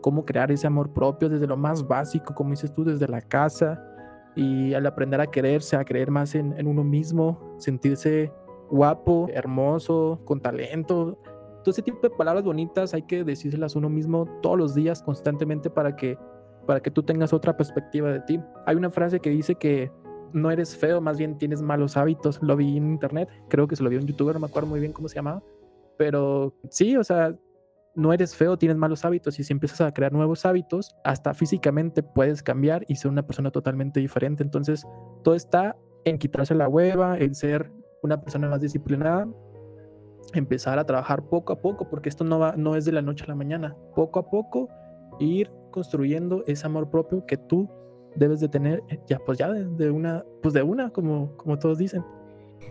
[0.00, 3.82] cómo crear ese amor propio desde lo más básico, como dices tú, desde la casa
[4.34, 8.30] y al aprender a quererse, a creer más en uno mismo, sentirse
[8.70, 11.18] guapo, hermoso, con talento,
[11.66, 15.68] todo ese tipo de palabras bonitas hay que decírselas uno mismo todos los días constantemente
[15.68, 16.16] para que,
[16.64, 18.40] para que tú tengas otra perspectiva de ti.
[18.66, 19.90] Hay una frase que dice que
[20.32, 22.40] no eres feo, más bien tienes malos hábitos.
[22.40, 24.78] Lo vi en internet, creo que se lo vi en youtuber, no me acuerdo muy
[24.78, 25.42] bien cómo se llamaba.
[25.98, 27.36] Pero sí, o sea,
[27.96, 32.04] no eres feo, tienes malos hábitos y si empiezas a crear nuevos hábitos, hasta físicamente
[32.04, 34.44] puedes cambiar y ser una persona totalmente diferente.
[34.44, 34.86] Entonces,
[35.24, 37.72] todo está en quitarse la hueva, en ser
[38.04, 39.26] una persona más disciplinada
[40.34, 43.24] empezar a trabajar poco a poco, porque esto no, va, no es de la noche
[43.24, 44.68] a la mañana, poco a poco
[45.18, 47.68] ir construyendo ese amor propio que tú
[48.16, 51.78] debes de tener eh, ya pues ya de, una pues de una como como todos
[51.78, 52.02] dicen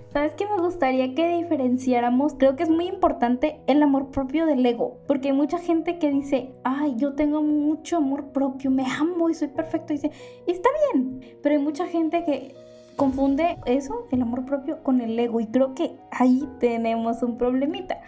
[0.09, 2.35] ¿Sabes qué me gustaría que diferenciáramos?
[2.35, 6.09] Creo que es muy importante el amor propio del ego, porque hay mucha gente que
[6.09, 10.11] dice, ay, yo tengo mucho amor propio, me amo y soy perfecto, y dice,
[10.47, 12.55] y está bien, pero hay mucha gente que
[12.95, 17.99] confunde eso, el amor propio, con el ego, y creo que ahí tenemos un problemita.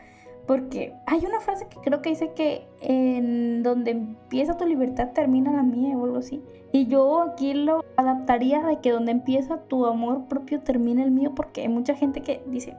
[0.47, 5.51] Porque hay una frase que creo que dice que en donde empieza tu libertad termina
[5.51, 6.41] la mía o algo así.
[6.71, 11.33] Y yo aquí lo adaptaría de que donde empieza tu amor propio termina el mío
[11.35, 12.77] porque hay mucha gente que dice,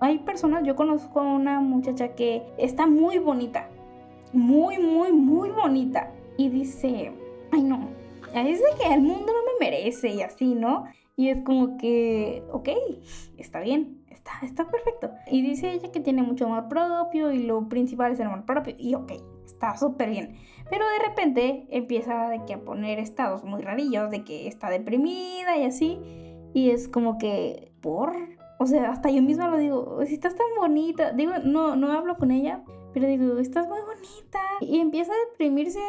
[0.00, 3.68] hay personas, yo conozco a una muchacha que está muy bonita,
[4.34, 6.10] muy, muy, muy bonita.
[6.36, 7.12] Y dice,
[7.50, 7.88] ay no,
[8.34, 10.84] es de que el mundo no me merece y así, ¿no?
[11.16, 12.70] Y es como que, ok,
[13.36, 14.04] está bien,
[14.42, 15.10] está, perfecto.
[15.30, 18.74] Y dice ella que tiene mucho amor propio y lo principal es el amor propio.
[18.78, 19.12] Y ok,
[19.44, 20.36] está súper bien.
[20.70, 25.56] Pero de repente empieza de que a poner estados muy rarillos, de que está deprimida
[25.56, 25.98] y así.
[26.52, 28.14] Y es como que, por...
[28.58, 32.16] O sea, hasta yo misma lo digo, si estás tan bonita, digo, no, no hablo
[32.16, 32.62] con ella,
[32.94, 34.40] pero digo, estás muy bonita.
[34.60, 35.80] Y empieza a deprimirse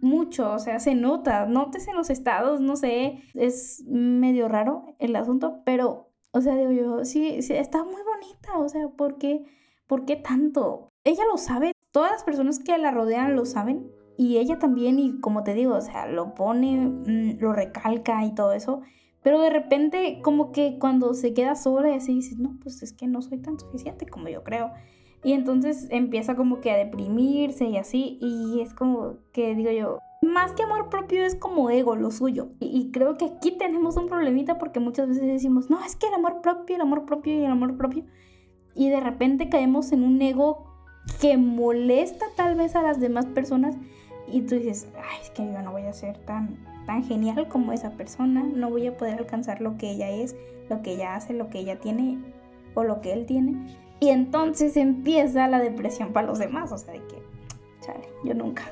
[0.00, 5.16] mucho, o sea, se nota, notes en los estados, no sé, es medio raro el
[5.16, 9.44] asunto, pero o sea, digo yo, sí, sí, está muy bonita, o sea, ¿por qué,
[9.86, 10.88] ¿por qué tanto?
[11.04, 15.20] Ella lo sabe, todas las personas que la rodean lo saben, y ella también, y
[15.20, 18.80] como te digo, o sea, lo pone, mm, lo recalca y todo eso,
[19.22, 22.92] pero de repente como que cuando se queda sola y así dice, no, pues es
[22.92, 24.72] que no soy tan suficiente como yo creo.
[25.24, 29.98] Y entonces empieza como que a deprimirse y así, y es como que digo yo,
[30.24, 32.48] más que amor propio es como ego, lo suyo.
[32.60, 36.14] Y, creo que aquí tenemos un problemita porque muchas veces decimos, no, es que el
[36.14, 38.04] amor propio, el amor propio y el amor propio.
[38.74, 40.66] Y de repente caemos en un ego
[41.20, 43.76] que molesta tal vez a las demás personas.
[44.26, 47.72] Y tú dices, ay, es que yo no voy a ser tan, tan genial como
[47.72, 48.42] esa persona.
[48.42, 50.34] No voy a poder alcanzar lo que ella es,
[50.68, 52.18] lo que ella hace, lo que ella tiene
[52.74, 53.83] o lo que él tiene.
[54.00, 56.72] Y entonces empieza la depresión para los demás.
[56.72, 57.22] O sea, de que,
[57.80, 58.62] chale, yo nunca.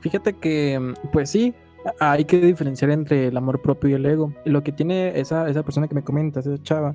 [0.00, 1.54] Fíjate que, pues sí,
[2.00, 4.32] hay que diferenciar entre el amor propio y el ego.
[4.44, 6.94] Lo que tiene esa, esa persona que me comenta, esa chava,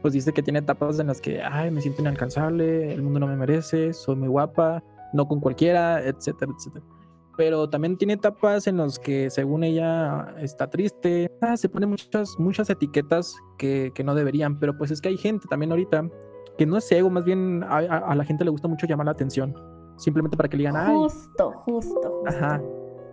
[0.00, 3.26] pues dice que tiene etapas en las que, ay, me siento inalcanzable, el mundo no
[3.26, 6.84] me merece, soy muy guapa, no con cualquiera, etcétera, etcétera.
[7.36, 11.30] Pero también tiene etapas en las que, según ella, está triste.
[11.40, 14.58] Ah, se pone muchas, muchas etiquetas que, que, no deberían.
[14.58, 16.08] Pero pues es que hay gente también ahorita
[16.58, 19.12] que no es ego, más bien a, a la gente le gusta mucho llamar la
[19.12, 19.54] atención
[20.02, 20.94] simplemente para que le digan, ay.
[20.96, 22.60] Justo, justo, Ajá.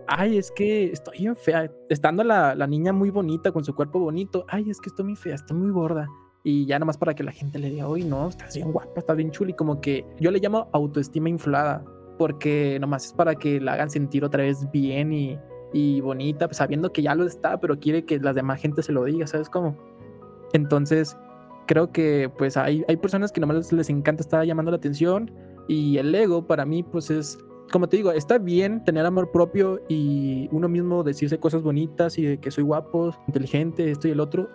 [0.06, 1.70] Ay, es que estoy bien fea.
[1.88, 4.44] Estando la, la, niña muy bonita, con su cuerpo bonito.
[4.48, 6.08] Ay, es que estoy muy fea, estoy muy gorda.
[6.42, 9.16] Y ya nomás para que la gente le diga, oye, no, estás bien guapa, estás
[9.16, 9.50] bien chula.
[9.50, 11.84] Y como que yo le llamo autoestima inflada,
[12.20, 15.38] porque nomás es para que la hagan sentir otra vez bien y,
[15.72, 18.92] y bonita, pues, sabiendo que ya lo está, pero quiere que la demás gente se
[18.92, 19.74] lo diga, ¿sabes cómo?
[20.52, 21.16] Entonces,
[21.66, 25.30] creo que pues hay, hay personas que nomás les encanta estar llamando la atención
[25.66, 27.38] y el ego para mí pues es,
[27.72, 32.22] como te digo, está bien tener amor propio y uno mismo decirse cosas bonitas y
[32.26, 34.50] de que soy guapo, inteligente, esto y el otro.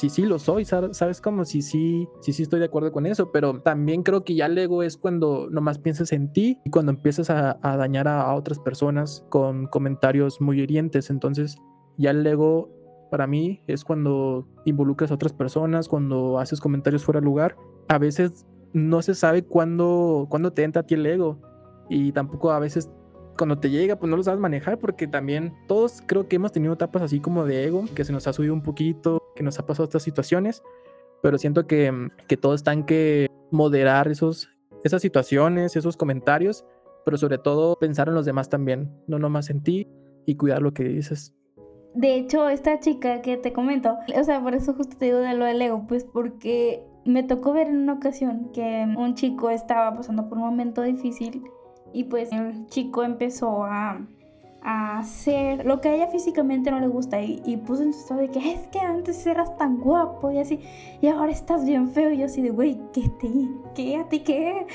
[0.00, 1.20] Sí, sí, lo soy, ¿sabes?
[1.20, 4.46] Como sí, sí, sí, sí estoy de acuerdo con eso, pero también creo que ya
[4.46, 8.34] el ego es cuando nomás piensas en ti y cuando empiezas a, dañar a, a
[8.34, 11.10] otras personas con comentarios muy hirientes.
[11.10, 11.58] Entonces,
[11.98, 12.70] ya el ego
[13.10, 17.58] para mí es cuando involucras a otras personas, cuando haces comentarios fuera de lugar.
[17.88, 21.42] A veces no se sabe cuándo, cuándo te entra a ti el ego.
[21.90, 22.90] Y tampoco a veces
[23.36, 26.74] cuando te llega, pues no lo sabes manejar porque también todos creo que hemos tenido
[26.74, 29.66] etapas así como de ego, que se nos ha subido un poquito, que nos ha
[29.66, 30.62] pasado estas situaciones,
[31.22, 34.48] pero siento que, que todos están que moderar esos,
[34.84, 36.64] esas situaciones, esos comentarios,
[37.04, 39.88] pero sobre todo pensar en los demás también, no nomás en ti
[40.26, 41.34] y cuidar lo que dices.
[41.94, 45.34] De hecho, esta chica que te comento, o sea, por eso justo te digo de
[45.34, 49.96] lo del ego, pues porque me tocó ver en una ocasión que un chico estaba
[49.96, 51.42] pasando por un momento difícil
[51.92, 54.00] y pues el chico empezó a,
[54.62, 58.20] a hacer lo que a ella físicamente no le gusta y, puso en su estado
[58.20, 60.60] de que es que antes eras tan guapo y así
[61.00, 63.30] y ahora estás bien feo y yo así de güey, ¿qué te?
[63.74, 63.96] ¿Qué?
[63.96, 64.66] ¿A ti qué?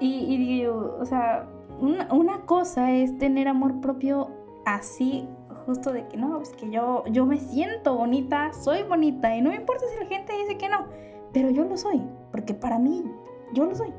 [0.00, 1.48] Y, y digo yo, o sea,
[1.80, 4.30] una, una cosa es tener amor propio
[4.64, 5.26] así
[5.66, 9.50] justo de que no, pues que yo, yo me siento bonita, soy bonita y no
[9.50, 10.86] me importa si la gente dice que no
[11.32, 13.04] pero yo lo soy, porque para mí
[13.52, 13.92] yo lo soy.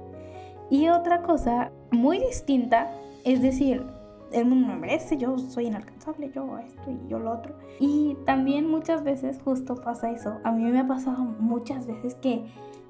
[0.69, 2.91] Y otra cosa muy distinta
[3.23, 3.84] es decir,
[4.32, 7.56] el mundo me merece, yo soy inalcanzable, yo esto y yo lo otro.
[7.79, 10.39] Y también muchas veces justo pasa eso.
[10.43, 12.43] A mí me ha pasado muchas veces que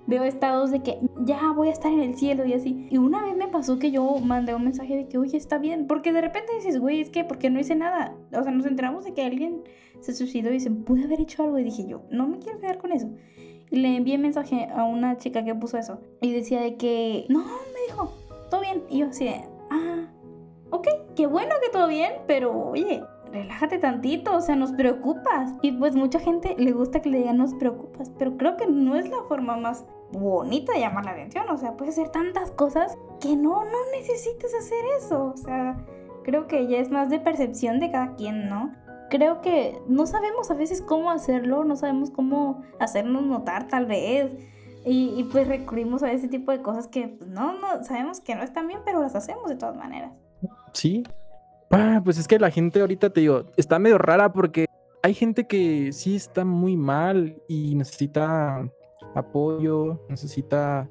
[0.08, 2.88] veo estados de que ya voy a estar en el cielo y así.
[2.90, 5.86] Y una vez me pasó que yo mandé un mensaje de que, oye, está bien.
[5.86, 8.16] Porque de repente dices, güey, es que porque no hice nada.
[8.32, 9.64] O sea, nos enteramos de que alguien
[10.00, 11.60] se suicidó y se pude haber hecho algo.
[11.60, 13.10] Y dije yo, no me quiero quedar con eso.
[13.70, 16.00] Y le envié mensaje a una chica que puso eso.
[16.22, 17.44] Y decía de que, no,
[18.54, 18.84] todo bien.
[18.88, 20.06] Y yo así de, ah,
[20.70, 25.56] ok, qué bueno que todo bien, pero oye, relájate tantito, o sea, nos preocupas.
[25.64, 28.96] Y pues mucha gente le gusta que le digan nos preocupas, pero creo que no
[28.96, 31.50] es la forma más bonita de llamar la atención.
[31.50, 35.34] O sea, puedes hacer tantas cosas que no, no necesites hacer eso.
[35.34, 35.84] O sea,
[36.24, 38.72] creo que ya es más de percepción de cada quien, ¿no?
[39.10, 44.38] Creo que no sabemos a veces cómo hacerlo, no sabemos cómo hacernos notar tal vez.
[44.86, 48.44] Y, pues recurrimos a ese tipo de cosas que pues, no, no sabemos que no
[48.44, 50.12] están bien, pero las hacemos de todas maneras.
[50.74, 51.04] Sí.
[51.72, 54.66] Ah, pues es que la gente ahorita te digo, está medio rara porque
[55.02, 58.70] hay gente que sí está muy mal y necesita
[59.16, 60.90] apoyo, necesita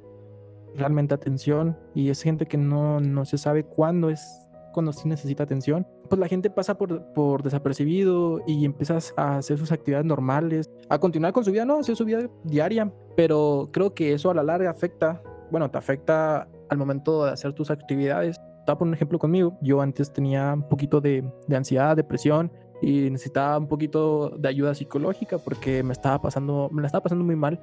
[0.74, 5.44] realmente atención y es gente que no, no se sabe cuándo es cuando sí necesita
[5.44, 5.86] atención.
[6.12, 10.98] Pues la gente pasa por, por desapercibido y empiezas a hacer sus actividades normales, a
[10.98, 14.42] continuar con su vida, no, hacer su vida diaria, pero creo que eso a la
[14.42, 18.38] larga afecta, bueno, te afecta al momento de hacer tus actividades.
[18.58, 23.08] Estaba por un ejemplo conmigo, yo antes tenía un poquito de, de ansiedad, depresión y
[23.08, 27.36] necesitaba un poquito de ayuda psicológica porque me estaba pasando, me la estaba pasando muy
[27.36, 27.58] mal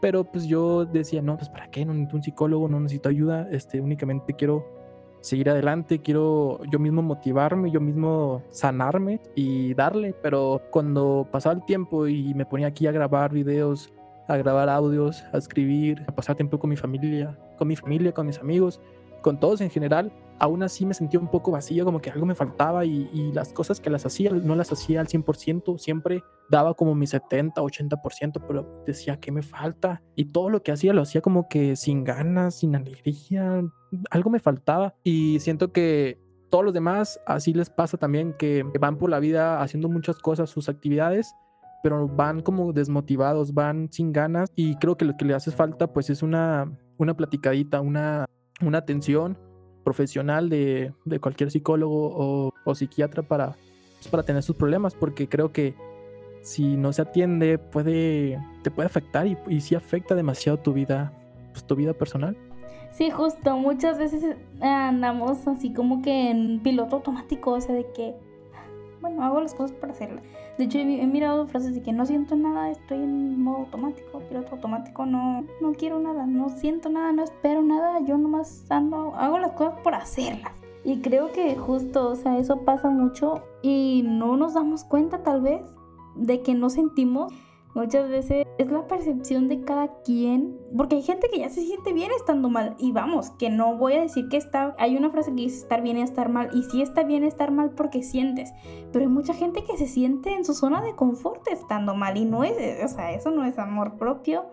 [0.00, 3.48] pero pues yo decía, no, pues para qué, no necesito un psicólogo, no necesito ayuda,
[3.50, 4.83] este, únicamente quiero
[5.24, 11.64] seguir adelante, quiero yo mismo motivarme, yo mismo sanarme y darle, pero cuando pasaba el
[11.64, 13.90] tiempo y me ponía aquí a grabar videos,
[14.28, 18.26] a grabar audios, a escribir, a pasar tiempo con mi familia, con mi familia, con
[18.26, 18.82] mis amigos,
[19.22, 22.34] con todos en general, aún así me sentía un poco vacío, como que algo me
[22.34, 26.94] faltaba y, las cosas que las hacía no las hacía al 100%, siempre daba como
[26.94, 30.02] mi 70, 80%, pero decía, ¿qué me falta?
[30.14, 33.62] Y todo lo que hacía lo hacía como que sin ganas, sin alegría,
[34.10, 36.18] algo me faltaba y siento que
[36.50, 40.50] todos los demás así les pasa también que van por la vida haciendo muchas cosas,
[40.50, 41.34] sus actividades,
[41.82, 45.92] pero van como desmotivados, van sin ganas y creo que lo que le hace falta
[45.92, 48.26] pues es una, una platicadita, una
[48.62, 49.38] una atención
[49.84, 53.56] profesional de, cualquier psicólogo o, psiquiatra para,
[53.98, 55.74] pues, para tener sus problemas, porque creo que
[56.42, 61.12] si no se atiende puede, te puede afectar y, y sí afecta demasiado tu vida,
[61.52, 62.36] pues, tu vida personal.
[62.90, 68.14] Sí, justo, muchas veces andamos así como que en piloto automático, o sea, de que
[69.04, 70.22] bueno, hago las cosas para hacerlas.
[70.58, 74.52] De hecho, he, mirado frases de que no siento nada, estoy en modo automático, piloto
[74.52, 79.38] automático, no, no quiero nada, no siento nada, no espero nada, yo nomás ando, hago
[79.40, 80.52] las cosas por hacerlas.
[80.84, 85.40] Y creo que justo, o sea, eso pasa mucho y no nos damos cuenta tal
[85.40, 85.62] vez
[86.14, 87.32] de que no sentimos
[87.74, 91.92] Muchas veces es la percepción de cada quien, porque hay gente que ya se siente
[91.92, 92.76] bien estando mal.
[92.78, 94.76] Y vamos, que no voy a decir que está.
[94.78, 96.50] Hay una frase que dice estar bien y estar mal.
[96.54, 98.52] Y sí está bien estar mal porque sientes.
[98.92, 102.16] Pero hay mucha gente que se siente en su zona de confort estando mal.
[102.16, 104.46] Y no es, o sea, eso no es amor propio.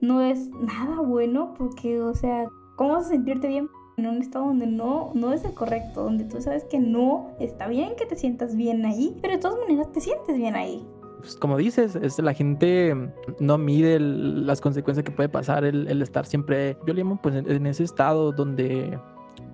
[0.00, 3.68] No es nada bueno porque, o sea, ¿cómo vas a sentirte bien?
[3.96, 7.66] en un estado donde no, no es el correcto, donde tú sabes que no está
[7.66, 10.86] bien que te sientas bien ahí, pero de todas maneras te sientes bien ahí
[11.18, 12.94] pues como dices, es, la gente
[13.40, 17.66] no mide las consecuencias que puede pasar el, estar siempre, yo le llamo pues en,
[17.66, 18.98] ese estado donde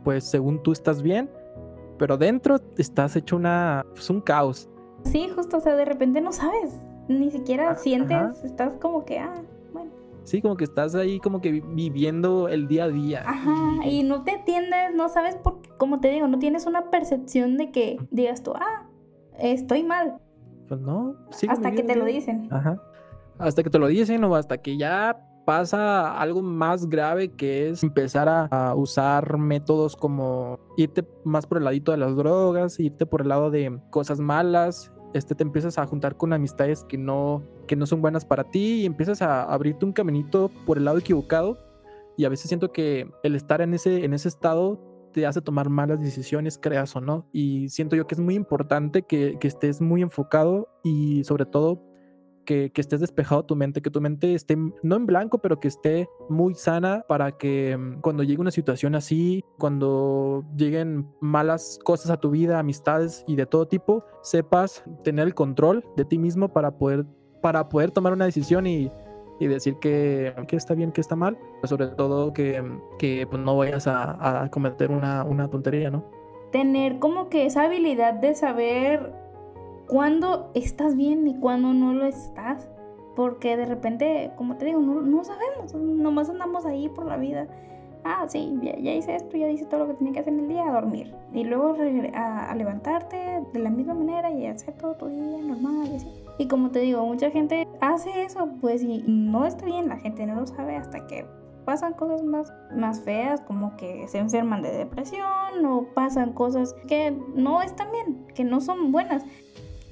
[0.02, 1.30] pues según tú estás bien,
[1.98, 4.68] pero dentro estás hecho una, pues un caos.
[5.04, 6.74] Sí, justo, o sea, de repente no sabes,
[7.08, 9.90] ni siquiera ah, sientes, estás como que, ah, bueno.
[10.24, 13.22] Sí, como que estás ahí como que viviendo el día a día.
[13.26, 16.90] Ajá, y, no te atiendes, no sabes por qué, como te digo, no tienes una
[16.90, 18.86] percepción de que digas tú, ah,
[19.38, 20.18] estoy mal.
[20.68, 21.16] Pues no.
[21.48, 22.48] Hasta que te lo dicen.
[22.50, 22.80] Ajá.
[23.38, 27.82] Hasta que te lo dicen o hasta que ya pasa algo más grave que es
[27.82, 33.22] empezar a, usar métodos como irte más por el ladito de las drogas, irte por
[33.22, 37.76] el lado de cosas malas, este te empiezas a juntar con amistades que no que
[37.76, 41.58] no son buenas para ti y empiezas a abrirte un caminito por el lado equivocado
[42.16, 45.70] y a veces siento que el estar en ese en ese estado te hace tomar
[45.70, 47.26] malas decisiones, creas o no.
[47.32, 51.82] Y siento yo que es muy importante que, estés muy enfocado y sobre todo
[52.44, 56.08] que, estés despejado tu mente, que tu mente esté no en blanco, pero que esté
[56.28, 62.18] muy sana para que mm, cuando llegue una situación así, cuando lleguen malas cosas a
[62.18, 66.76] tu vida, amistades y de todo tipo, sepas tener el control de ti mismo para
[66.76, 67.06] poder,
[67.40, 68.90] para poder tomar una decisión y,
[69.38, 72.62] y decir que, que, está bien, que está mal, pero sobre todo que,
[72.98, 76.04] que pues, no vayas a, a cometer una, una, tontería, ¿no?
[76.54, 79.12] tener como que esa habilidad de saber
[79.88, 82.70] cuándo estás bien y cuándo no lo estás.
[83.16, 87.48] Porque de repente, como te digo, no, no sabemos, nomás andamos ahí por la vida.
[88.04, 90.48] Ah, sí, ya, hice esto, ya hice todo lo que tenía que hacer en el
[90.48, 91.12] día, dormir.
[91.32, 91.76] Y luego
[92.14, 96.23] a, a, levantarte de la misma manera y hacer todo tu día normal y así.
[96.38, 100.26] Y como te digo, mucha gente hace eso, pues y no está bien, la gente
[100.26, 101.26] no lo sabe hasta que
[101.64, 107.16] pasan cosas más, más feas, como que se enferman de depresión o pasan cosas que
[107.34, 109.24] no están bien, que no son buenas.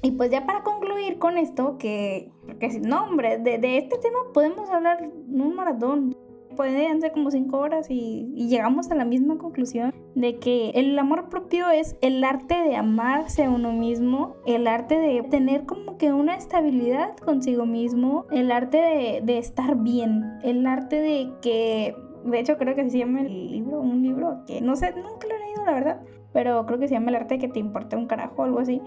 [0.01, 2.29] Y pues ya para concluir con esto, que,
[2.59, 6.15] que no, hombre, de, de este tema podemos hablar un maratón
[6.55, 11.29] pueden ser como cinco horas y, llegamos a la misma conclusión de que el amor
[11.29, 16.13] propio es el arte de amarse a uno mismo, el arte de tener como que
[16.13, 21.95] una estabilidad consigo mismo, el arte de, de estar bien, el arte de que,
[22.25, 25.35] de hecho creo que se llama el libro, un libro que no sé, nunca lo
[25.35, 26.01] he leído la verdad,
[26.31, 28.59] pero creo que se llama el arte de que te importe un carajo o algo
[28.59, 28.81] así.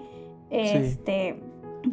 [0.50, 1.40] Este...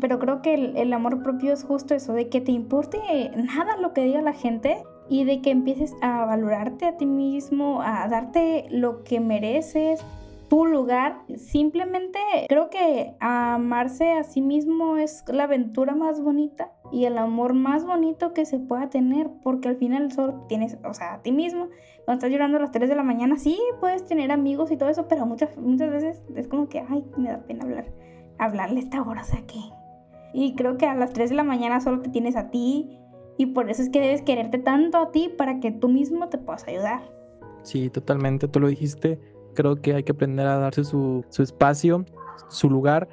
[0.01, 2.97] Pero creo que el, el, amor propio es justo eso, de que te importe
[3.35, 7.81] nada lo que diga la gente y de que empieces a valorarte a ti mismo,
[7.81, 10.03] a darte lo que mereces,
[10.49, 11.23] tu lugar.
[11.35, 17.53] Simplemente creo que amarse a sí mismo es la aventura más bonita y el amor
[17.53, 21.31] más bonito que se pueda tener, porque al final solo tienes, o sea, a ti
[21.31, 21.69] mismo.
[22.05, 24.89] Cuando estás llorando a las 3 de la mañana, sí, puedes tener amigos y todo
[24.89, 27.85] eso, pero muchas, muchas veces es como que, ay, me da pena hablar,
[28.37, 29.59] hablarle esta hora, o sea que...
[30.35, 32.99] Y creo que a las 3 de la mañana solo te tienes a ti,
[33.37, 36.37] y por eso es que debes quererte tanto a ti para que tú mismo te
[36.37, 37.01] puedas ayudar.
[37.63, 39.19] Sí, totalmente, tú lo dijiste.
[39.55, 42.05] Creo que hay que aprender a darse su, espacio,
[42.49, 43.07] su lugar.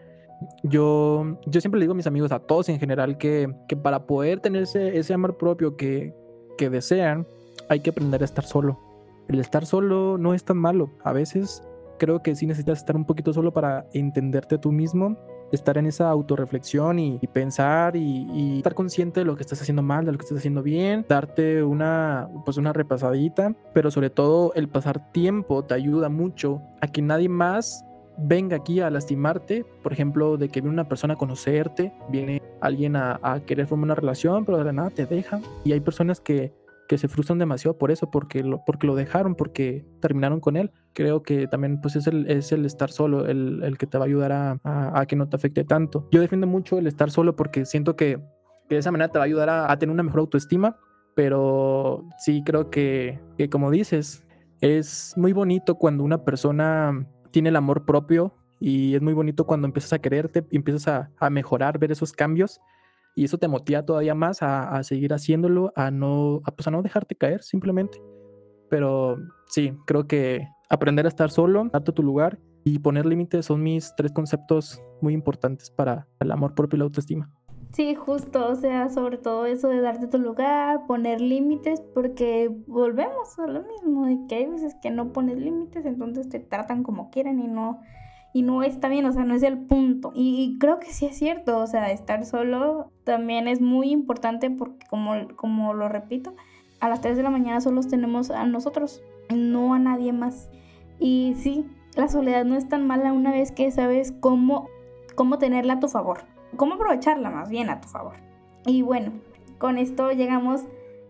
[0.63, 4.07] Yo, yo siempre le digo a mis amigos, a todos en general, que, que para
[4.07, 6.15] poder tener ese, ese amor propio que,
[6.57, 7.27] que desean,
[7.69, 8.79] hay que aprender a estar solo.
[9.29, 10.91] El estar solo no es tan malo.
[11.05, 11.63] A veces
[11.99, 15.17] creo que sí necesitas estar un poquito solo para entenderte tú mismo
[15.53, 20.05] estar en esa autorreflexión y, pensar y, estar consciente de lo que estás haciendo mal,
[20.05, 24.69] de lo que estás haciendo bien, darte una, pues una repasadita, pero sobre todo el
[24.69, 27.85] pasar tiempo te ayuda mucho a que nadie más
[28.19, 32.97] venga aquí a lastimarte, por ejemplo, de que viene una persona a conocerte, viene alguien
[32.97, 35.41] a, a querer formar una relación, pero de nada te deja.
[35.65, 36.53] Y hay personas que
[36.91, 40.73] que se frustran demasiado por eso, porque lo, porque lo dejaron, porque terminaron con él.
[40.93, 44.07] Creo que también pues es el, es el estar solo el, el que te va
[44.07, 46.09] a ayudar a, a, que no te afecte tanto.
[46.11, 48.19] Yo defiendo mucho el estar solo porque siento que,
[48.69, 50.79] que de esa manera te va a ayudar a, a, tener una mejor autoestima,
[51.15, 54.27] pero sí creo que, que como dices,
[54.61, 59.69] es muy bonito cuando una persona tiene el amor propio y es muy bonito cuando
[59.69, 62.61] empiezas a quererte empiezas a, a mejorar, ver esos cambios
[63.15, 66.83] y eso te motiva todavía más a, seguir haciéndolo, a no, a, pues a no
[66.83, 68.01] dejarte caer simplemente.
[68.69, 73.63] Pero sí, creo que aprender a estar solo, darte tu lugar y poner límites son
[73.63, 77.31] mis tres conceptos muy importantes para el amor propio y la autoestima.
[77.73, 83.39] Sí, justo, o sea, sobre todo eso de darte tu lugar, poner límites, porque volvemos
[83.39, 87.11] a lo mismo, de que hay veces que no pones límites, entonces te tratan como
[87.11, 87.81] quieren y no,
[88.33, 90.13] y no está bien, o sea, no es el punto.
[90.15, 94.87] Y, creo que sí es cierto, o sea, estar solo también es muy importante porque
[94.89, 96.35] como, como lo repito,
[96.81, 99.03] a las 3 de la mañana solo tenemos a nosotros,
[99.35, 100.49] no a nadie más.
[100.99, 101.67] Y sí,
[101.97, 104.69] la soledad no es tan mala una vez que sabes cómo,
[105.17, 106.25] cómo tenerla a tu favor,
[106.57, 108.15] cómo aprovecharla más bien a tu favor.
[108.65, 109.13] Y bueno,
[109.59, 110.63] con esto llegamos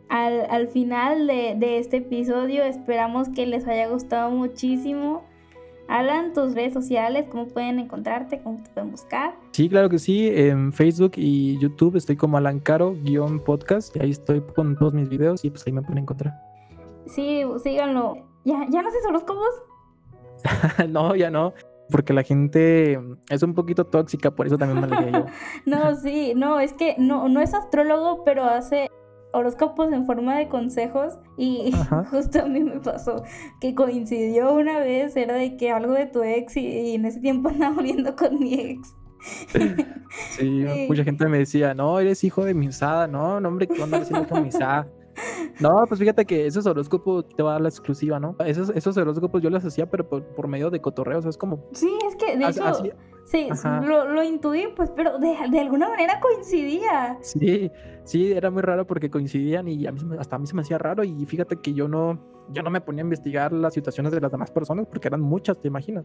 [0.09, 5.23] al, al final de, de este episodio, esperamos que les haya gustado muchísimo
[5.91, 9.35] Alan, tus redes sociales, cómo pueden encontrarte, cómo te pueden buscar.
[9.51, 10.29] Sí, claro que sí.
[10.33, 13.97] En Facebook y YouTube estoy como Alan Caro-podcast.
[13.97, 16.33] Y ahí estoy con todos mis videos y pues ahí me pueden encontrar.
[17.07, 18.15] Sí, síganlo.
[18.45, 19.63] ¿Ya, ya no haces horóscopos?
[20.89, 21.55] no, ya no.
[21.91, 22.97] Porque la gente
[23.29, 25.27] es un poquito tóxica, por eso también me yo.
[25.67, 28.89] no, sí, no, es que no, no es astrólogo, pero hace
[29.33, 31.73] horóscopos en forma de consejos y
[32.11, 33.23] justo a mí me pasó
[33.61, 37.49] que coincidió una vez, era de que algo de tu ex y, en ese tiempo
[37.51, 38.97] andaba muriendo con mi ex.
[40.31, 43.99] Sí, mucha gente me decía, no, eres hijo de Misada, no, no hombre, ¿qué onda
[43.99, 44.89] haciendo con Misada?
[45.61, 48.35] No, pues fíjate que esos horóscopos te va a dar la exclusiva, ¿no?
[48.45, 51.69] Esos, esos horóscopos yo los hacía, pero por, medio de cotorreos, es como...
[51.73, 52.65] Sí, es que de hecho...
[53.31, 57.17] Sí, lo, lo, intuí, pues, pero de, de, alguna manera coincidía.
[57.21, 57.71] Sí,
[58.03, 60.79] sí, era muy raro porque coincidían y a mí, hasta a mí se me hacía
[60.79, 62.19] raro y fíjate que yo no,
[62.49, 65.61] yo no me ponía a investigar las situaciones de las demás personas porque eran muchas,
[65.61, 66.05] te imaginas.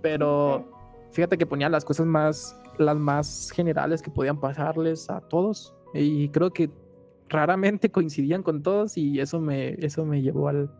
[0.00, 0.70] Pero
[1.10, 6.28] fíjate que ponía las cosas más, las más generales que podían pasarles a todos y
[6.28, 6.70] creo que
[7.28, 10.70] raramente coincidían con todos y eso me, eso me llevó al,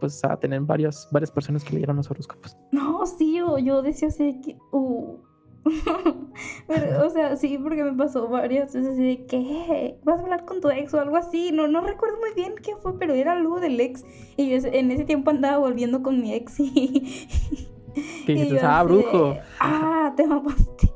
[0.00, 2.56] pues a tener varias, varias personas que leyeron los horóscopos.
[2.72, 5.18] No, sí, yo, yo decía así de que, uh.
[6.66, 10.46] Pero, o sea, sí, porque me pasó varias veces así de que vas a hablar
[10.46, 11.52] con tu ex o algo así.
[11.52, 14.04] No, no recuerdo muy bien qué fue, pero era algo del ex.
[14.36, 17.28] Y yo en ese tiempo andaba volviendo con mi ex y.
[18.24, 19.36] Que dices, ah, brujo.
[19.58, 20.92] ah, te mamaste.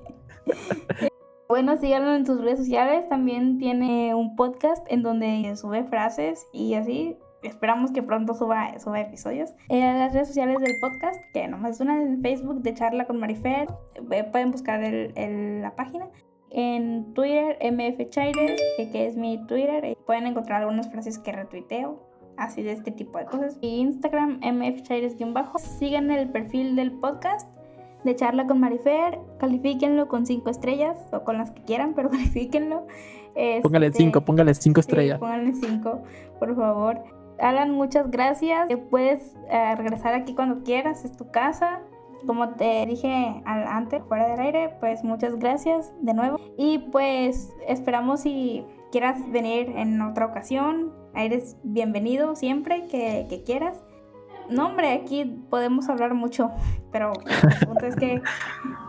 [1.46, 3.08] Bueno, síganlo en sus redes sociales.
[3.08, 7.16] También tiene un podcast en donde sube frases y así.
[7.44, 9.50] Esperamos que pronto suba, suba episodios.
[9.68, 13.18] En las redes sociales del podcast, que nomás es una en Facebook de charla con
[13.18, 13.68] Marifer.
[14.10, 16.08] Eh, pueden buscar el, la página.
[16.50, 19.96] En Twitter, MF Chaires, que es mi Twitter.
[20.06, 22.00] Pueden encontrar algunas frases que retuiteo
[22.36, 23.58] así de este tipo de cosas.
[23.60, 25.58] Y Instagram, mfchaires-bajo.
[25.58, 27.48] Sigan el perfil del podcast
[28.04, 29.18] de charla con Marifer.
[29.38, 32.86] Califíquenlo con 5 estrellas o con las que quieran, pero califíquenlo.
[33.62, 35.18] póngale 5, este, póngale 5 estrellas.
[35.18, 36.02] póngale 5,
[36.38, 37.02] por favor.
[37.38, 38.68] Alan, muchas gracias.
[38.90, 41.80] Puedes eh, regresar aquí cuando quieras, es tu casa.
[42.26, 46.38] Como te dije antes, fuera del aire, pues muchas gracias de nuevo.
[46.56, 50.92] Y pues esperamos si quieras venir en otra ocasión.
[51.14, 53.82] Eres bienvenido siempre que, que quieras.
[54.48, 56.50] No, hombre, aquí podemos hablar mucho,
[56.92, 58.22] pero el punto es que,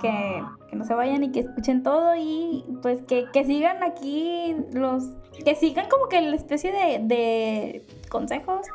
[0.02, 0.43] que,
[0.74, 5.14] no se vayan y que escuchen todo y pues que, sigan aquí los...
[5.44, 8.68] Que sigan como que la especie de, de consejos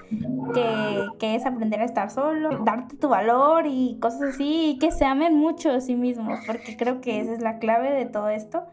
[0.55, 4.91] que, que, es aprender a estar solo, darte tu valor y cosas así, y que
[4.91, 8.29] se amen mucho a sí mismos, porque creo que esa es la clave de todo
[8.29, 8.65] esto.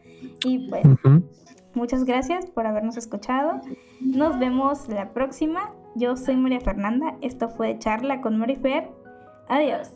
[0.43, 0.83] Y pues,
[1.73, 3.61] muchas gracias por habernos escuchado.
[4.01, 5.73] Nos vemos la próxima.
[5.95, 7.15] Yo soy María Fernanda.
[7.21, 8.89] Esto fue Charla con Marifer.
[9.47, 9.91] Adiós.